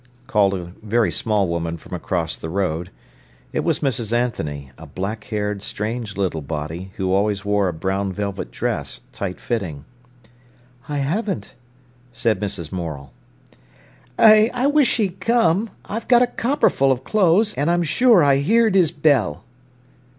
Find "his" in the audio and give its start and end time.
18.73-18.89